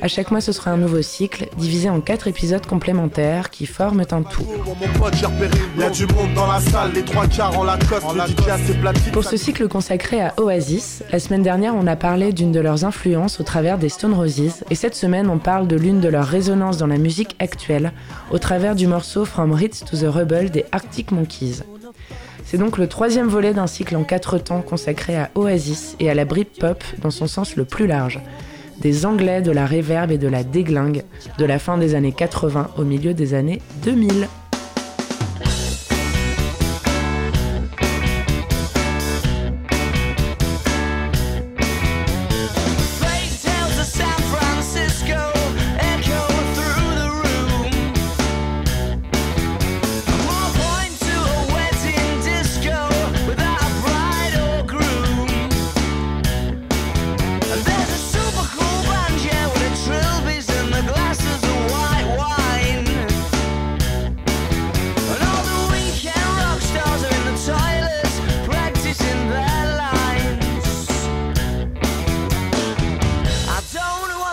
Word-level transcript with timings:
À 0.00 0.06
chaque 0.06 0.30
mois, 0.30 0.40
ce 0.40 0.52
sera 0.52 0.70
un 0.70 0.76
nouveau 0.76 1.02
cycle, 1.02 1.48
divisé 1.56 1.90
en 1.90 2.00
quatre 2.00 2.28
épisodes 2.28 2.64
complémentaires 2.64 3.50
qui 3.50 3.66
forment 3.66 4.04
un 4.10 4.22
tout. 4.22 4.46
Pour 9.12 9.24
ce 9.24 9.36
cycle 9.36 9.66
consacré 9.66 10.20
à 10.20 10.34
Oasis, 10.38 11.02
la 11.10 11.18
semaine 11.18 11.42
dernière, 11.42 11.74
on 11.74 11.86
a 11.86 11.96
parlé 11.96 12.32
d'une 12.32 12.52
de 12.52 12.60
leurs 12.60 12.84
influences 12.84 13.40
au 13.40 13.42
travers 13.42 13.78
des 13.78 13.88
Stone 13.88 14.14
Roses, 14.14 14.64
et 14.70 14.74
cette 14.76 14.94
semaine, 14.94 15.28
on 15.28 15.38
parle 15.38 15.66
de 15.66 15.76
l'une 15.76 16.00
de 16.00 16.08
leurs 16.08 16.26
résonances 16.26 16.78
dans 16.78 16.86
la 16.86 16.98
musique 16.98 17.34
actuelle, 17.40 17.92
au 18.30 18.38
travers 18.38 18.76
du 18.76 18.86
morceau 18.86 19.24
From 19.24 19.52
Ritz 19.52 19.84
to 19.84 19.96
the 19.96 20.08
Rebel 20.08 20.50
des 20.50 20.64
Arctic 20.70 21.10
Monkeys. 21.10 21.62
C'est 22.44 22.58
donc 22.58 22.78
le 22.78 22.86
troisième 22.86 23.26
volet 23.26 23.52
d'un 23.52 23.66
cycle 23.66 23.96
en 23.96 24.04
quatre 24.04 24.38
temps 24.38 24.62
consacré 24.62 25.16
à 25.16 25.30
Oasis 25.34 25.96
et 25.98 26.08
à 26.08 26.14
la 26.14 26.24
Britpop 26.24 26.82
dans 27.02 27.10
son 27.10 27.26
sens 27.26 27.56
le 27.56 27.64
plus 27.64 27.86
large 27.86 28.20
des 28.80 29.06
Anglais 29.06 29.42
de 29.42 29.50
la 29.50 29.66
réverbe 29.66 30.10
et 30.10 30.18
de 30.18 30.28
la 30.28 30.44
déglingue 30.44 31.02
de 31.38 31.44
la 31.44 31.58
fin 31.58 31.78
des 31.78 31.94
années 31.94 32.12
80 32.12 32.70
au 32.78 32.84
milieu 32.84 33.14
des 33.14 33.34
années 33.34 33.60
2000. 33.84 34.28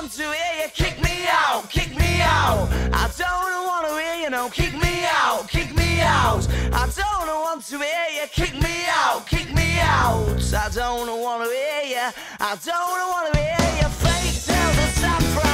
come 0.06 0.12
to 0.12 0.24
hear 0.24 0.64
you 0.64 0.70
kick 0.72 1.02
me 1.02 1.26
out, 1.30 1.70
kick 1.70 1.98
me 1.98 2.22
out. 2.22 2.70
I 2.94 3.10
don't 3.18 3.68
wanna 3.68 4.00
hear 4.00 4.24
you 4.24 4.30
no, 4.30 4.50
kick 4.50 4.74
me 4.74 5.06
out, 5.06 5.48
kick 5.48 5.76
me 5.76 6.02
out. 6.02 6.48
I 6.74 6.88
don't 6.96 7.42
want 7.42 7.66
to 7.66 7.78
hear 7.78 8.22
you 8.22 8.28
kick 8.28 8.54
me 8.54 8.86
out, 8.88 9.26
kick 9.26 9.52
me 9.54 9.80
out. 9.80 10.54
I 10.54 10.70
don't 10.70 11.22
wanna 11.22 11.46
hear 11.46 11.84
you, 11.86 12.14
I 12.40 12.58
don't 12.64 13.10
wanna 13.14 13.38
hear 13.38 13.82
you 13.82 13.90
fake 13.90 14.44
till 14.46 14.72
the 14.74 14.88
sun. 15.00 15.45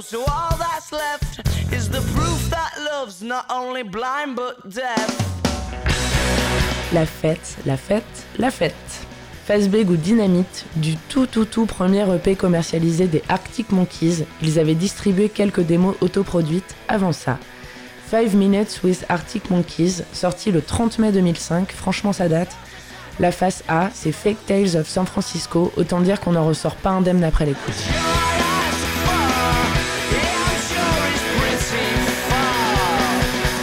So 0.00 0.20
all 0.20 0.56
that's 0.58 0.92
left 0.92 1.40
is 1.72 1.88
the 1.88 2.00
proof 2.14 2.50
that 2.50 2.72
love's 2.78 3.22
not 3.22 3.44
only 3.50 3.82
blind 3.82 4.36
but 4.36 4.56
deaf. 4.68 5.08
La 6.92 7.04
fête, 7.04 7.56
la 7.66 7.76
fête, 7.76 8.26
la 8.38 8.50
fête. 8.50 8.74
Fazbeg 9.46 9.90
ou 9.90 9.96
Dynamite, 9.96 10.66
du 10.76 10.96
tout 11.08 11.26
tout 11.26 11.46
tout 11.46 11.66
premier 11.66 12.04
EP 12.14 12.36
commercialisé 12.36 13.06
des 13.06 13.22
Arctic 13.28 13.72
Monkeys, 13.72 14.26
ils 14.42 14.58
avaient 14.58 14.74
distribué 14.74 15.28
quelques 15.30 15.62
démos 15.62 15.96
autoproduites 16.00 16.76
avant 16.86 17.12
ça. 17.12 17.38
5 18.10 18.34
Minutes 18.34 18.80
with 18.84 19.04
Arctic 19.08 19.50
Monkeys, 19.50 20.02
sorti 20.12 20.52
le 20.52 20.62
30 20.62 20.98
mai 20.98 21.12
2005, 21.12 21.72
franchement 21.72 22.12
ça 22.12 22.28
date. 22.28 22.54
La 23.20 23.32
face 23.32 23.64
A, 23.68 23.90
c'est 23.92 24.12
Fake 24.12 24.46
Tales 24.46 24.76
of 24.76 24.86
San 24.88 25.06
Francisco, 25.06 25.72
autant 25.76 26.00
dire 26.00 26.20
qu'on 26.20 26.32
n'en 26.32 26.46
ressort 26.46 26.76
pas 26.76 26.90
indemne 26.90 27.24
après 27.24 27.46
l'écoute. 27.46 28.37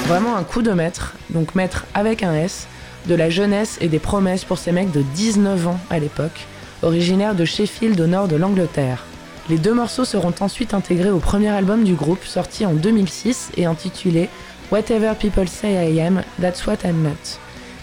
Vraiment 0.07 0.35
un 0.35 0.43
coup 0.43 0.61
de 0.61 0.71
maître, 0.71 1.15
donc 1.31 1.55
maître 1.55 1.85
avec 1.95 2.21
un 2.21 2.35
S, 2.35 2.67
de 3.07 3.15
la 3.15 3.31
jeunesse 3.31 3.79
et 3.81 3.87
des 3.87 3.97
promesses 3.97 4.45
pour 4.45 4.59
ces 4.59 4.71
mecs 4.71 4.91
de 4.91 5.01
19 5.01 5.67
ans 5.67 5.79
à 5.89 5.97
l'époque, 5.97 6.45
originaires 6.83 7.33
de 7.33 7.43
Sheffield 7.43 7.99
au 7.99 8.05
nord 8.05 8.27
de 8.27 8.35
l'Angleterre. 8.35 9.03
Les 9.49 9.57
deux 9.57 9.73
morceaux 9.73 10.05
seront 10.05 10.33
ensuite 10.41 10.75
intégrés 10.75 11.09
au 11.09 11.17
premier 11.17 11.49
album 11.49 11.83
du 11.83 11.95
groupe 11.95 12.23
sorti 12.23 12.67
en 12.67 12.73
2006 12.73 13.49
et 13.57 13.65
intitulé 13.65 14.29
Whatever 14.71 15.13
People 15.19 15.47
Say 15.47 15.91
I 15.91 15.99
Am, 16.01 16.21
That's 16.39 16.67
What 16.67 16.77
I'm 16.85 17.01
Not. 17.01 17.39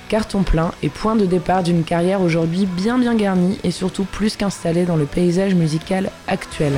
Carton 0.08 0.44
plein 0.44 0.70
et 0.84 0.90
point 0.90 1.16
de 1.16 1.26
départ 1.26 1.64
d'une 1.64 1.82
carrière 1.82 2.20
aujourd'hui 2.20 2.66
bien 2.66 2.98
bien 2.98 3.16
garnie 3.16 3.58
et 3.64 3.72
surtout 3.72 4.04
plus 4.04 4.36
qu'installée 4.36 4.84
dans 4.84 4.96
le 4.96 5.06
paysage 5.06 5.56
musical 5.56 6.10
actuel. 6.28 6.74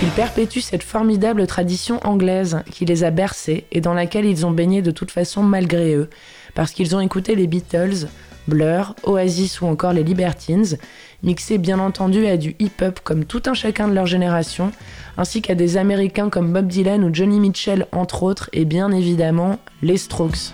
Ils 0.00 0.10
perpétuent 0.10 0.60
cette 0.60 0.84
formidable 0.84 1.44
tradition 1.48 1.98
anglaise 2.06 2.62
qui 2.70 2.84
les 2.84 3.02
a 3.02 3.10
bercés 3.10 3.64
et 3.72 3.80
dans 3.80 3.94
laquelle 3.94 4.26
ils 4.26 4.46
ont 4.46 4.52
baigné 4.52 4.80
de 4.80 4.92
toute 4.92 5.10
façon 5.10 5.42
malgré 5.42 5.94
eux, 5.94 6.08
parce 6.54 6.70
qu'ils 6.70 6.94
ont 6.94 7.00
écouté 7.00 7.34
les 7.34 7.48
Beatles, 7.48 8.06
Blur, 8.46 8.94
Oasis 9.02 9.60
ou 9.60 9.66
encore 9.66 9.92
les 9.92 10.04
Libertines, 10.04 10.78
mixés 11.24 11.58
bien 11.58 11.80
entendu 11.80 12.26
à 12.26 12.36
du 12.36 12.54
hip-hop 12.60 13.00
comme 13.02 13.24
tout 13.24 13.42
un 13.46 13.54
chacun 13.54 13.88
de 13.88 13.94
leur 13.94 14.06
génération, 14.06 14.70
ainsi 15.16 15.42
qu'à 15.42 15.56
des 15.56 15.76
Américains 15.76 16.30
comme 16.30 16.52
Bob 16.52 16.68
Dylan 16.68 17.02
ou 17.02 17.12
Johnny 17.12 17.40
Mitchell 17.40 17.86
entre 17.90 18.22
autres, 18.22 18.48
et 18.52 18.64
bien 18.64 18.92
évidemment 18.92 19.58
les 19.82 19.96
Strokes. 19.96 20.52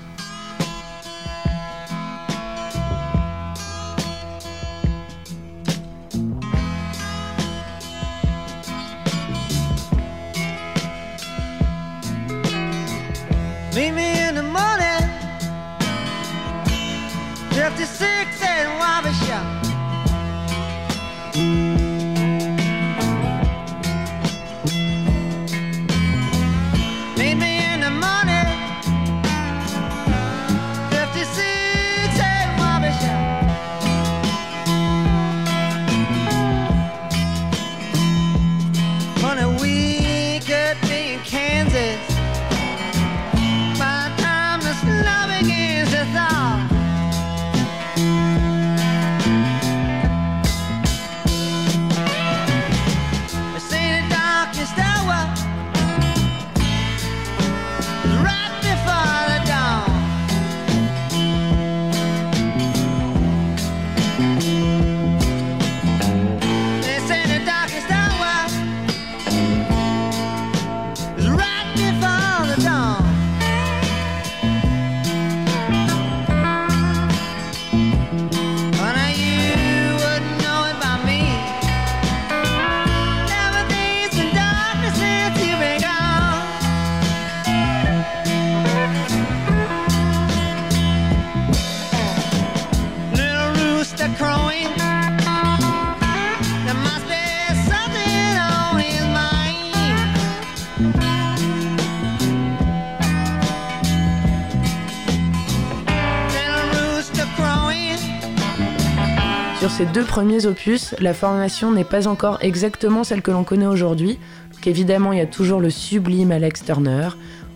Sur 109.75 109.87
ces 109.89 109.93
deux 109.93 110.05
premiers 110.05 110.47
opus, 110.47 110.95
la 111.01 111.13
formation 111.13 111.73
n'est 111.73 111.83
pas 111.83 112.07
encore 112.07 112.39
exactement 112.43 113.03
celle 113.03 113.23
que 113.23 113.33
l'on 113.33 113.43
connaît 113.43 113.67
aujourd'hui. 113.67 114.21
évidemment, 114.65 115.13
il 115.13 115.19
y 115.19 115.21
a 115.21 115.27
toujours 115.27 115.59
le 115.59 115.69
sublime 115.69 116.31
Alex 116.31 116.65
Turner, 116.65 117.09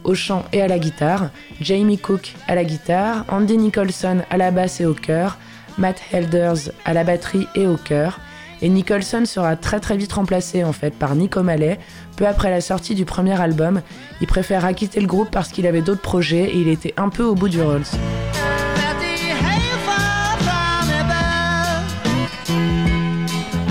au 0.03 0.17
chant 0.17 0.45
et 0.53 0.61
à 0.61 0.67
la 0.67 0.81
guitare, 0.81 1.31
Jamie 1.61 1.97
Cook 1.97 2.35
à 2.49 2.57
la 2.57 2.65
guitare, 2.65 3.25
Andy 3.29 3.57
Nicholson 3.57 4.23
à 4.31 4.37
la 4.37 4.51
basse 4.51 4.81
et 4.81 4.87
au 4.87 4.95
chœur, 4.95 5.39
Matt 5.79 6.03
Helders 6.11 6.73
à 6.85 6.93
la 6.93 7.05
batterie 7.05 7.47
et 7.55 7.69
au 7.69 7.77
chœur. 7.77 8.19
Et 8.63 8.69
Nicholson 8.69 9.25
sera 9.25 9.55
très 9.55 9.79
très 9.79 9.97
vite 9.97 10.15
remplacé 10.15 10.65
en 10.65 10.73
fait 10.73 10.95
par 10.95 11.15
Nick 11.15 11.37
O'Malley. 11.37 11.79
Peu 12.17 12.27
après 12.27 12.51
la 12.51 12.61
sortie 12.61 12.97
du 12.97 13.05
premier 13.05 13.41
album, 13.41 13.81
il 14.21 14.27
préféra 14.27 14.73
quitter 14.73 15.01
le 15.01 15.07
groupe 15.07 15.31
parce 15.31 15.51
qu'il 15.51 15.69
avait 15.69 15.83
d'autres 15.83 16.03
projets 16.03 16.51
et 16.51 16.57
il 16.57 16.67
était 16.67 16.95
un 16.97 17.11
peu 17.11 17.23
au 17.23 17.37
bout 17.37 17.49
du 17.49 17.63
Rolls. 17.63 17.87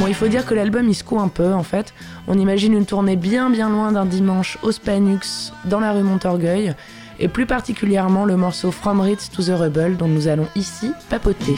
Il 0.08 0.16
faut 0.16 0.28
dire 0.28 0.46
que 0.46 0.54
l'album 0.54 0.88
il 0.88 0.96
secoue 0.96 1.20
un 1.20 1.28
peu 1.28 1.54
en 1.54 1.64
fait. 1.64 1.94
On 2.28 2.38
imagine 2.38 2.74
une 2.74 2.86
tournée 2.86 3.16
bien 3.16 3.50
bien 3.50 3.70
loin 3.70 3.92
d'un 3.92 4.06
dimanche 4.06 4.58
au 4.62 4.72
Spanux 4.72 5.52
dans 5.66 5.80
la 5.80 5.92
rue 5.92 6.04
Montorgueil 6.04 6.74
et 7.20 7.28
plus 7.28 7.46
particulièrement 7.46 8.26
le 8.26 8.38
morceau 8.38 8.72
From 8.72 9.02
Ritz 9.02 9.30
to 9.30 9.44
the 9.44 9.58
Rebel 9.58 9.98
dont 9.98 10.08
nous 10.08 10.28
allons 10.28 10.48
ici 10.56 10.92
papoter. 11.10 11.56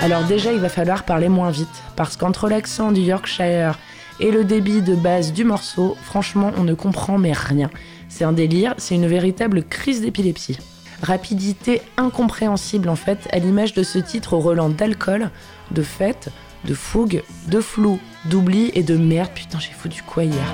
Alors 0.00 0.24
déjà, 0.24 0.52
il 0.52 0.58
va 0.58 0.70
falloir 0.70 1.04
parler 1.04 1.28
moins 1.28 1.50
vite, 1.50 1.68
parce 1.94 2.16
qu'entre 2.16 2.48
l'accent 2.48 2.92
du 2.92 3.02
Yorkshire 3.02 3.78
et 4.20 4.30
le 4.30 4.42
débit 4.42 4.80
de 4.80 4.94
base 4.94 5.34
du 5.34 5.44
morceau, 5.44 5.98
franchement, 6.02 6.50
on 6.56 6.62
ne 6.64 6.72
comprend 6.72 7.18
mais 7.18 7.34
rien. 7.34 7.68
C'est 8.08 8.24
un 8.24 8.32
délire, 8.32 8.74
c'est 8.78 8.94
une 8.94 9.06
véritable 9.06 9.64
crise 9.64 10.00
d'épilepsie. 10.00 10.56
Rapidité 11.02 11.80
incompréhensible 11.96 12.88
en 12.88 12.96
fait, 12.96 13.28
à 13.32 13.38
l'image 13.38 13.72
de 13.72 13.82
ce 13.82 13.98
titre 13.98 14.34
au 14.34 14.40
relent 14.40 14.68
d'alcool, 14.68 15.30
de 15.70 15.82
fête, 15.82 16.30
de 16.64 16.74
fougue, 16.74 17.22
de 17.46 17.60
flou, 17.60 18.00
d'oubli 18.24 18.70
et 18.74 18.82
de 18.82 18.96
merde. 18.96 19.30
Putain, 19.34 19.58
j'ai 19.60 19.72
foutu 19.72 20.02
quoi 20.02 20.24
hier? 20.24 20.52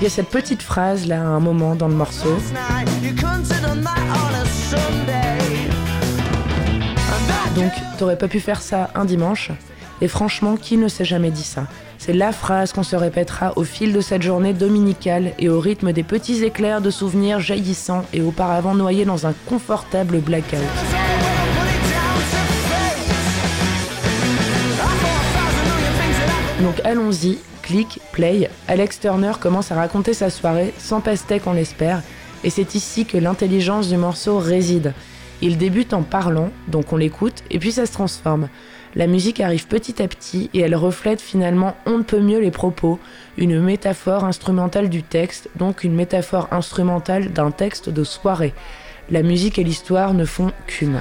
Il 0.00 0.04
y 0.04 0.06
a 0.06 0.10
cette 0.10 0.28
petite 0.28 0.60
phrase 0.60 1.06
là 1.06 1.20
à 1.20 1.24
un 1.24 1.40
moment 1.40 1.74
dans 1.74 1.88
le 1.88 1.94
morceau. 1.94 2.36
Donc, 7.54 7.72
t'aurais 7.96 8.18
pas 8.18 8.28
pu 8.28 8.40
faire 8.40 8.60
ça 8.60 8.90
un 8.94 9.06
dimanche? 9.06 9.50
Et 10.00 10.08
franchement, 10.08 10.56
qui 10.56 10.76
ne 10.76 10.88
s'est 10.88 11.04
jamais 11.04 11.30
dit 11.30 11.42
ça? 11.42 11.66
C'est 11.98 12.12
la 12.12 12.32
phrase 12.32 12.72
qu'on 12.72 12.82
se 12.82 12.96
répétera 12.96 13.54
au 13.56 13.64
fil 13.64 13.92
de 13.92 14.00
cette 14.00 14.22
journée 14.22 14.52
dominicale 14.52 15.32
et 15.38 15.48
au 15.48 15.58
rythme 15.58 15.92
des 15.92 16.02
petits 16.02 16.44
éclairs 16.44 16.82
de 16.82 16.90
souvenirs 16.90 17.40
jaillissants 17.40 18.04
et 18.12 18.20
auparavant 18.20 18.74
noyés 18.74 19.06
dans 19.06 19.26
un 19.26 19.32
confortable 19.46 20.18
blackout. 20.18 20.60
Donc 26.62 26.80
allons-y, 26.84 27.38
clic, 27.62 28.00
play. 28.12 28.50
Alex 28.68 29.00
Turner 29.00 29.32
commence 29.40 29.72
à 29.72 29.76
raconter 29.76 30.14
sa 30.14 30.30
soirée 30.30 30.74
sans 30.78 31.00
pastèque 31.00 31.46
on 31.46 31.52
l'espère, 31.52 32.02
et 32.44 32.50
c'est 32.50 32.74
ici 32.74 33.06
que 33.06 33.18
l'intelligence 33.18 33.88
du 33.88 33.96
morceau 33.96 34.38
réside. 34.38 34.92
Il 35.42 35.58
débute 35.58 35.92
en 35.92 36.02
parlant, 36.02 36.50
donc 36.68 36.92
on 36.92 36.96
l'écoute, 36.96 37.42
et 37.50 37.58
puis 37.58 37.72
ça 37.72 37.86
se 37.86 37.92
transforme. 37.92 38.48
La 38.96 39.06
musique 39.06 39.40
arrive 39.40 39.66
petit 39.66 40.02
à 40.02 40.08
petit 40.08 40.48
et 40.54 40.60
elle 40.60 40.74
reflète 40.74 41.20
finalement 41.20 41.76
on 41.84 41.98
ne 41.98 42.02
peut 42.02 42.18
mieux 42.18 42.40
les 42.40 42.50
propos, 42.50 42.98
une 43.36 43.60
métaphore 43.60 44.24
instrumentale 44.24 44.88
du 44.88 45.02
texte, 45.02 45.50
donc 45.56 45.84
une 45.84 45.94
métaphore 45.94 46.48
instrumentale 46.50 47.30
d'un 47.30 47.50
texte 47.50 47.90
de 47.90 48.04
soirée. 48.04 48.54
La 49.10 49.22
musique 49.22 49.58
et 49.58 49.64
l'histoire 49.64 50.14
ne 50.14 50.24
font 50.24 50.50
qu'une. 50.66 50.98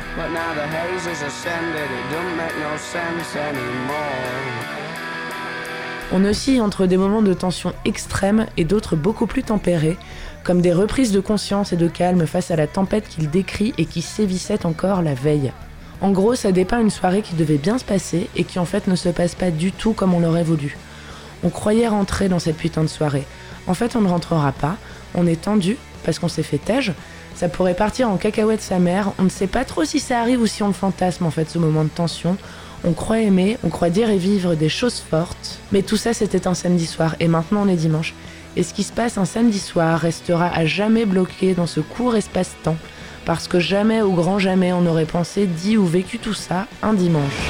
On 6.12 6.26
oscille 6.26 6.62
entre 6.62 6.88
des 6.88 6.98
moments 6.98 7.22
de 7.22 7.34
tension 7.34 7.74
extrême 7.86 8.46
et 8.58 8.66
d'autres 8.66 8.98
beaucoup 8.98 9.26
plus 9.26 9.44
tempérés, 9.44 9.98
comme 10.44 10.62
des 10.62 10.74
reprises 10.74 11.14
de 11.14 11.22
conscience 11.22 11.72
et 11.72 11.78
de 11.78 11.88
calme 11.88 12.28
face 12.28 12.52
à 12.52 12.58
la 12.58 12.68
tempête 12.68 13.08
qu'il 13.08 13.30
décrit 13.30 13.74
et 13.78 13.86
qui 13.86 14.02
sévissait 14.02 14.66
encore 14.66 15.02
la 15.02 15.14
veille. 15.14 15.54
En 16.02 16.12
gros, 16.12 16.36
ça 16.36 16.52
dépeint 16.52 16.82
une 16.82 16.90
soirée 16.90 17.22
qui 17.22 17.36
devait 17.36 17.58
bien 17.58 17.78
se 17.78 17.86
passer 17.86 18.30
et 18.36 18.44
qui 18.44 18.60
en 18.60 18.66
fait 18.66 18.88
ne 18.88 18.96
se 18.96 19.10
passe 19.10 19.36
pas 19.36 19.52
du 19.52 19.72
tout 19.72 19.94
comme 19.94 20.14
on 20.14 20.20
l'aurait 20.20 20.44
voulu. 20.44 20.78
On 21.44 21.50
croyait 21.50 21.88
rentrer 21.88 22.30
dans 22.30 22.40
cette 22.40 22.58
putain 22.58 22.84
de 22.84 22.88
soirée. 22.88 23.26
En 23.68 23.74
fait, 23.74 23.96
on 23.96 24.02
ne 24.02 24.10
rentrera 24.10 24.52
pas, 24.52 24.78
on 25.14 25.26
est 25.26 25.42
tendu 25.42 25.78
parce 26.04 26.20
qu'on 26.20 26.28
s'est 26.28 26.44
fait 26.44 26.58
tège, 26.58 26.94
ça 27.36 27.50
pourrait 27.50 27.74
partir 27.74 28.10
en 28.10 28.16
cacahuète 28.16 28.62
sa 28.62 28.80
mère, 28.80 29.12
on 29.20 29.24
ne 29.24 29.30
sait 29.30 29.48
pas 29.48 29.66
trop 29.66 29.84
si 29.84 30.00
ça 30.00 30.22
arrive 30.22 30.40
ou 30.40 30.48
si 30.48 30.64
on 30.64 30.68
le 30.68 30.74
fantasme 30.74 31.26
en 31.26 31.32
fait 31.32 31.50
ce 31.50 31.58
moment 31.58 31.84
de 31.84 31.90
tension. 31.90 32.38
On 32.86 32.94
croit 32.94 33.20
aimer, 33.20 33.58
on 33.64 33.70
croit 33.70 33.90
dire 33.90 34.10
et 34.10 34.18
vivre 34.18 34.56
des 34.56 34.70
choses 34.70 35.00
fortes, 35.00 35.60
mais 35.72 35.82
tout 35.82 35.98
ça 35.98 36.14
c'était 36.14 36.48
un 36.48 36.54
samedi 36.54 36.86
soir 36.86 37.16
et 37.20 37.28
maintenant 37.28 37.64
on 37.64 37.68
est 37.68 37.76
dimanche. 37.76 38.14
Et 38.56 38.64
ce 38.64 38.74
qui 38.74 38.84
se 38.84 38.94
passe 38.94 39.18
un 39.18 39.26
samedi 39.26 39.60
soir 39.60 40.00
restera 40.00 40.48
à 40.48 40.66
jamais 40.66 41.06
bloqué 41.06 41.56
dans 41.56 41.68
ce 41.68 41.82
court 41.82 42.16
espace-temps, 42.16 42.78
parce 43.26 43.48
que 43.48 43.60
jamais 43.60 44.02
au 44.02 44.12
grand 44.12 44.40
jamais 44.40 44.72
on 44.72 44.86
aurait 44.86 45.06
pensé, 45.06 45.48
dit 45.48 45.78
ou 45.78 45.86
vécu 45.86 46.20
tout 46.20 46.34
ça 46.34 46.68
un 46.82 46.94
dimanche. 46.94 47.50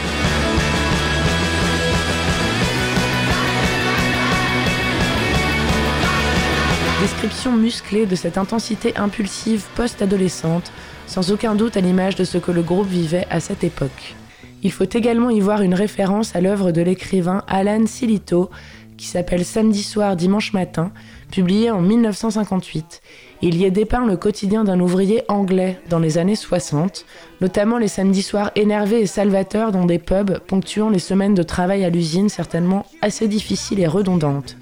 Description 7.02 7.52
musclée 7.52 8.06
de 8.06 8.16
cette 8.16 8.38
intensité 8.38 8.96
impulsive 8.98 9.64
post-adolescente, 9.76 10.72
sans 11.06 11.32
aucun 11.32 11.54
doute 11.54 11.78
à 11.78 11.82
l'image 11.82 12.16
de 12.16 12.24
ce 12.24 12.40
que 12.40 12.52
le 12.52 12.64
groupe 12.64 12.88
vivait 12.88 13.28
à 13.30 13.40
cette 13.40 13.64
époque. 13.64 14.16
Il 14.64 14.72
faut 14.72 14.90
également 14.92 15.30
y 15.30 15.40
voir 15.40 15.62
une 15.62 15.76
référence 15.76 16.36
à 16.36 16.42
l'œuvre 16.42 16.72
de 16.72 16.82
l'écrivain 16.82 17.44
Alan 17.48 17.86
Silito, 17.86 18.50
qui 18.98 19.06
s'appelle 19.06 19.46
Samedi 19.46 19.84
soir, 19.84 20.16
dimanche 20.16 20.54
matin, 20.54 20.92
publié 21.32 21.72
en 21.72 21.82
1958. 21.82 23.02
Il 23.42 23.56
y 23.56 23.66
est 23.66 23.72
dépeint 23.72 24.06
le 24.06 24.18
quotidien 24.18 24.64
d'un 24.64 24.80
ouvrier 24.80 25.24
anglais 25.28 25.80
dans 25.90 26.00
les 26.00 26.18
années 26.18 26.36
60, 26.36 27.06
notamment 27.42 27.78
les 27.78 27.88
samedis 27.88 28.22
soirs 28.22 28.52
énervés 28.56 29.02
et 29.02 29.08
salvateurs 29.08 29.72
dans 29.72 29.86
des 29.86 30.00
pubs 30.00 30.40
ponctuant 30.40 30.90
les 30.90 31.00
semaines 31.00 31.34
de 31.34 31.44
travail 31.44 31.84
à 31.84 31.90
l'usine 31.90 32.30
certainement 32.30 32.86
assez 33.02 33.28
difficiles 33.28 33.80
et 33.80 33.88
redondantes. 33.88 34.58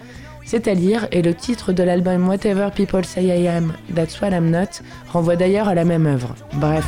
C'est 0.46 0.68
à 0.68 0.74
lire, 0.74 1.08
et 1.12 1.22
le 1.22 1.34
titre 1.34 1.72
de 1.72 1.84
l'album 1.84 2.28
Whatever 2.28 2.70
People 2.76 3.06
Say 3.06 3.26
I 3.26 3.48
Am, 3.48 3.74
That's 3.96 4.20
What 4.22 4.32
I'm 4.32 4.50
Not 4.50 4.82
renvoie 5.12 5.36
d'ailleurs 5.36 5.70
à 5.70 5.76
la 5.76 5.86
même 5.86 6.06
œuvre. 6.06 6.36
Bref. 6.56 6.86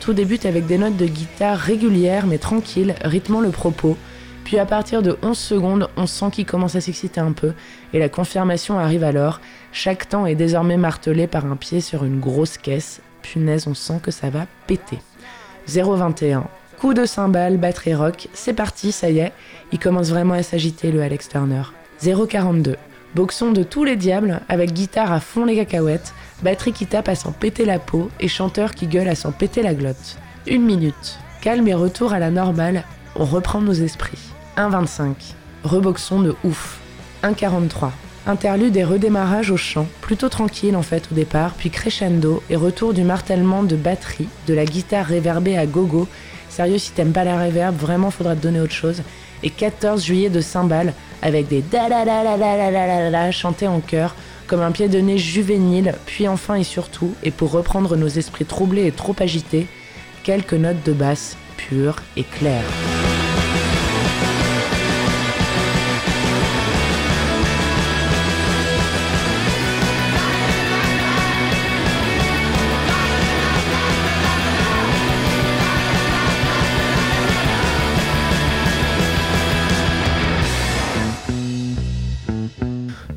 Tout 0.00 0.14
débute 0.14 0.46
avec 0.46 0.66
des 0.66 0.78
notes 0.78 0.96
de 0.96 1.04
guitare 1.04 1.58
régulières 1.58 2.26
mais 2.26 2.38
tranquilles, 2.38 2.94
rythmant 3.04 3.42
le 3.42 3.50
propos, 3.50 3.98
Puis 4.44 4.58
à 4.58 4.64
partir 4.64 5.02
de 5.02 5.18
11 5.22 5.36
secondes, 5.36 5.90
on 5.98 6.06
sent 6.06 6.30
qu'il 6.32 6.46
commence 6.46 6.76
à 6.76 6.80
s'exciter 6.80 7.20
un 7.20 7.32
peu, 7.32 7.52
et 7.92 7.98
la 7.98 8.08
confirmation 8.08 8.78
arrive 8.78 9.04
alors. 9.04 9.38
Chaque 9.70 10.08
temps 10.08 10.24
est 10.24 10.34
désormais 10.34 10.78
martelé 10.78 11.26
par 11.26 11.44
un 11.44 11.56
pied 11.56 11.82
sur 11.82 12.04
une 12.04 12.20
grosse 12.20 12.56
caisse. 12.56 13.02
Punaise, 13.20 13.66
on 13.66 13.74
sent 13.74 14.00
que 14.02 14.10
ça 14.10 14.30
va 14.30 14.46
péter. 14.66 14.98
021. 15.68 16.46
Coup 16.78 16.94
de 16.94 17.04
cymbale, 17.04 17.58
batterie 17.58 17.94
rock, 17.94 18.28
c'est 18.32 18.54
parti, 18.54 18.92
ça 18.92 19.10
y 19.10 19.18
est. 19.18 19.32
Il 19.72 19.78
commence 19.78 20.08
vraiment 20.08 20.34
à 20.34 20.42
s'agiter 20.42 20.90
le 20.90 21.02
Alex 21.02 21.28
Turner. 21.28 21.64
042. 22.02 22.76
Boxon 23.14 23.52
de 23.52 23.62
tous 23.62 23.84
les 23.84 23.96
diables, 23.96 24.40
avec 24.48 24.72
guitare 24.72 25.12
à 25.12 25.20
fond 25.20 25.44
les 25.44 25.56
cacahuètes, 25.56 26.14
batterie 26.42 26.72
qui 26.72 26.86
tape 26.86 27.08
à 27.08 27.14
s'en 27.14 27.32
péter 27.32 27.64
la 27.64 27.78
peau 27.78 28.10
et 28.20 28.28
chanteur 28.28 28.74
qui 28.74 28.86
gueule 28.86 29.08
à 29.08 29.14
s'en 29.14 29.32
péter 29.32 29.62
la 29.62 29.74
glotte. 29.74 30.18
Une 30.46 30.64
minute. 30.64 31.18
Calme 31.40 31.68
et 31.68 31.74
retour 31.74 32.12
à 32.12 32.18
la 32.18 32.30
normale, 32.30 32.84
on 33.16 33.24
reprend 33.24 33.60
nos 33.60 33.72
esprits. 33.72 34.18
1,25. 34.56 35.14
Reboxon 35.64 36.20
de 36.20 36.34
ouf. 36.44 36.78
1,43. 37.22 37.90
Interlude 38.26 38.76
et 38.76 38.84
redémarrage 38.84 39.50
au 39.50 39.56
chant, 39.56 39.86
plutôt 40.02 40.28
tranquille 40.28 40.76
en 40.76 40.82
fait 40.82 41.08
au 41.10 41.14
départ, 41.14 41.54
puis 41.56 41.70
crescendo 41.70 42.42
et 42.50 42.56
retour 42.56 42.92
du 42.92 43.02
martèlement 43.02 43.62
de 43.62 43.76
batterie, 43.76 44.28
de 44.46 44.54
la 44.54 44.66
guitare 44.66 45.06
réverbée 45.06 45.56
à 45.56 45.64
gogo. 45.66 46.06
Sérieux, 46.50 46.78
si 46.78 46.92
t'aimes 46.92 47.12
pas 47.12 47.24
la 47.24 47.38
réverb, 47.38 47.74
vraiment 47.76 48.10
faudra 48.10 48.36
te 48.36 48.42
donner 48.42 48.60
autre 48.60 48.74
chose. 48.74 49.02
Et 49.42 49.48
14 49.48 50.04
juillet 50.04 50.28
de 50.28 50.42
cymbales 50.42 50.92
avec 51.22 51.48
des 51.48 51.62
da 51.62 51.88
la 51.88 52.04
la 52.04 52.22
la 52.22 52.36
la 52.36 52.70
la 52.70 53.10
la 53.10 53.32
chantés 53.32 53.68
en 53.68 53.80
chœur, 53.80 54.14
comme 54.50 54.62
un 54.62 54.72
pied 54.72 54.88
de 54.88 54.98
nez 54.98 55.16
juvénile, 55.16 55.94
puis 56.06 56.26
enfin 56.26 56.56
et 56.56 56.64
surtout, 56.64 57.14
et 57.22 57.30
pour 57.30 57.52
reprendre 57.52 57.96
nos 57.96 58.08
esprits 58.08 58.44
troublés 58.44 58.84
et 58.84 58.90
trop 58.90 59.14
agités, 59.20 59.68
quelques 60.24 60.54
notes 60.54 60.84
de 60.84 60.92
basse 60.92 61.36
pures 61.56 62.00
et 62.16 62.24
claires. 62.24 62.99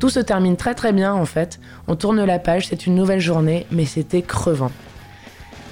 Tout 0.04 0.10
se 0.10 0.20
termine 0.20 0.58
très 0.58 0.74
très 0.74 0.92
bien 0.92 1.14
en 1.14 1.24
fait. 1.24 1.58
On 1.88 1.96
tourne 1.96 2.22
la 2.22 2.38
page, 2.38 2.66
c'est 2.68 2.84
une 2.84 2.94
nouvelle 2.94 3.20
journée, 3.20 3.64
mais 3.70 3.86
c'était 3.86 4.20
crevant. 4.20 4.70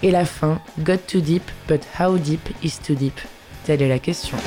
Et 0.02 0.10
la 0.10 0.24
fin, 0.24 0.58
got 0.78 0.96
too 1.06 1.20
deep, 1.20 1.42
but 1.68 1.82
how 2.00 2.16
deep 2.16 2.40
is 2.62 2.78
too 2.82 2.94
deep? 2.94 3.20
Telle 3.64 3.82
est 3.82 3.90
la 3.90 3.98
question. 3.98 4.38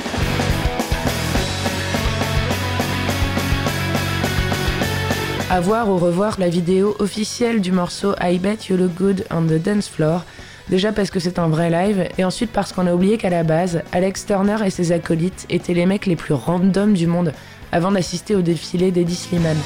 À 5.50 5.60
voir 5.60 5.88
ou 5.88 5.98
revoir 5.98 6.40
la 6.40 6.48
vidéo 6.48 6.96
officielle 6.98 7.60
du 7.60 7.70
morceau 7.70 8.16
I 8.20 8.40
Bet 8.40 8.58
You 8.68 8.76
Look 8.76 8.94
Good 8.96 9.24
on 9.30 9.42
the 9.42 9.62
Dance 9.62 9.88
Floor. 9.88 10.24
Déjà 10.68 10.90
parce 10.90 11.12
que 11.12 11.20
c'est 11.20 11.38
un 11.38 11.46
vrai 11.46 11.70
live, 11.70 12.08
et 12.18 12.24
ensuite 12.24 12.50
parce 12.50 12.72
qu'on 12.72 12.88
a 12.88 12.92
oublié 12.92 13.18
qu'à 13.18 13.30
la 13.30 13.44
base, 13.44 13.82
Alex 13.92 14.26
Turner 14.26 14.56
et 14.66 14.70
ses 14.70 14.90
acolytes 14.90 15.46
étaient 15.48 15.74
les 15.74 15.86
mecs 15.86 16.06
les 16.06 16.16
plus 16.16 16.34
random 16.34 16.92
du 16.92 17.06
monde 17.06 17.32
avant 17.76 17.92
d'assister 17.92 18.34
au 18.34 18.40
défilé 18.40 18.90
d'Eddie 18.90 19.14
Slimane. 19.14 19.58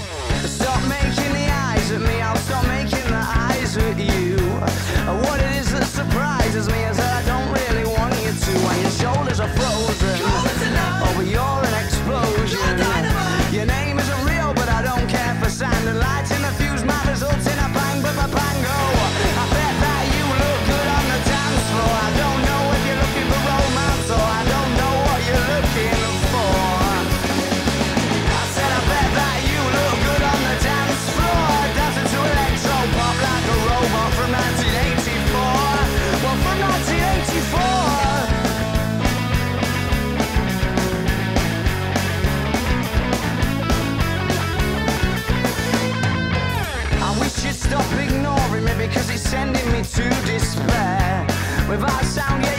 without 51.71 52.05
sound. 52.05 52.50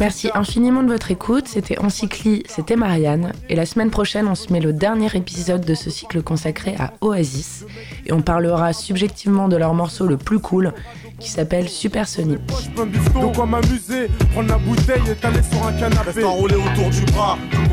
Merci 0.00 0.30
infiniment 0.34 0.82
de 0.82 0.88
votre 0.88 1.10
écoute. 1.10 1.48
C'était 1.48 1.78
Encycli, 1.78 2.42
c'était 2.48 2.76
Marianne. 2.76 3.32
Et 3.48 3.56
la 3.56 3.66
semaine 3.66 3.90
prochaine, 3.90 4.28
on 4.28 4.34
se 4.34 4.52
met 4.52 4.60
le 4.60 4.72
dernier 4.72 5.08
épisode 5.14 5.64
de 5.64 5.74
ce 5.74 5.90
cycle 5.90 6.22
consacré 6.22 6.74
à 6.78 6.92
Oasis. 7.00 7.64
Et 8.06 8.12
on 8.12 8.22
parlera 8.22 8.72
subjectivement 8.72 9.48
de 9.48 9.56
leur 9.56 9.74
morceau 9.74 10.06
le 10.06 10.16
plus 10.16 10.38
cool 10.38 10.72
qui 11.18 11.30
s'appelle 11.30 11.68
Supersonic. 11.68 12.40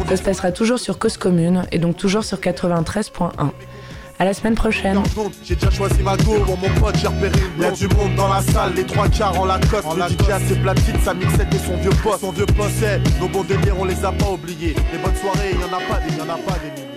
Ça 0.08 0.18
se 0.18 0.24
passera 0.24 0.52
toujours 0.52 0.80
sur 0.80 0.98
Cause 1.00 1.18
Commune 1.18 1.66
et 1.72 1.80
donc 1.80 1.98
toujours 1.98 2.24
sur 2.24 2.38
93.1. 2.40 3.52
À 4.18 4.24
la 4.24 4.34
semaine 4.34 4.56
prochaine. 4.56 5.02
J'ai 5.44 5.56
déjà 5.56 5.70
choisi 5.70 6.02
ma 6.02 6.16
go, 6.18 6.38
mon 6.48 6.80
pote, 6.80 6.96
j'ai 6.98 7.08
repéré 7.08 7.38
Il 7.58 7.64
y 7.64 7.66
a 7.66 7.72
du 7.72 7.88
monde 7.90 8.16
dans 8.16 8.30
la 8.30 8.42
salle, 8.42 8.74
les 8.74 8.86
trois 8.86 9.10
quarts 9.10 9.38
en 9.40 9.46
Lacoste. 9.46 9.86
En 9.86 9.94
le 9.94 10.04
DJ 10.04 10.30
a 10.30 10.40
ses 10.40 10.56
platines, 10.56 11.00
sa 11.04 11.14
mixette 11.14 11.54
et 11.54 11.58
son 11.58 11.76
vieux 11.78 11.90
poste. 12.02 12.22
Son 12.22 12.32
vieux 12.32 12.46
poste, 12.46 12.86
nos 13.20 13.28
bons 13.28 13.44
délires, 13.44 13.76
on 13.78 13.86
les 13.86 14.06
a 14.06 14.12
pas 14.14 14.30
oubliés. 14.30 14.76
Les 14.94 15.00
bonnes 15.00 15.16
soirées, 15.16 15.52
il 15.52 15.60
y 15.60 15.64
en 15.64 15.68
a 15.68 15.82
pas 15.82 16.00
des, 16.00 16.16
y 16.16 16.22
en 16.22 16.30
a 16.34 16.38
pas 16.38 16.58
des 16.60 16.72
milliers. 16.72 16.96